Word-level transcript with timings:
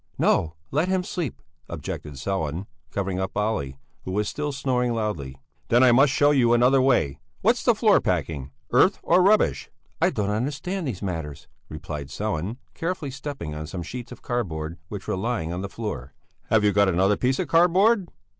"No, 0.17 0.55
let 0.71 0.87
him 0.87 1.03
sleep," 1.03 1.43
objected 1.69 2.13
Sellén, 2.13 2.65
covering 2.89 3.19
up 3.19 3.37
Olle, 3.37 3.73
who 4.03 4.11
was 4.11 4.27
still 4.27 4.51
snoring 4.51 4.95
loudly. 4.95 5.37
"Then 5.67 5.83
I 5.83 5.91
must 5.91 6.11
show 6.11 6.31
you 6.31 6.53
another 6.53 6.81
way. 6.81 7.19
What's 7.41 7.63
the 7.63 7.75
floor 7.75 8.01
packing? 8.01 8.49
Earth 8.71 8.97
or 9.03 9.21
rubbish?" 9.21 9.69
"I 10.01 10.09
don't 10.09 10.31
understand 10.31 10.87
these 10.87 11.03
matters," 11.03 11.47
replied 11.69 12.07
Sellén, 12.07 12.57
carefully 12.73 13.11
stepping 13.11 13.53
on 13.53 13.67
some 13.67 13.83
sheets 13.83 14.11
of 14.11 14.23
cardboard 14.23 14.79
which 14.87 15.07
were 15.07 15.15
lying 15.15 15.53
on 15.53 15.61
the 15.61 15.69
floor. 15.69 16.15
"Have 16.49 16.63
you 16.63 16.71
got 16.73 16.89
another 16.89 17.15
piece 17.15 17.37
of 17.37 17.47
cardboard?" 17.47 18.09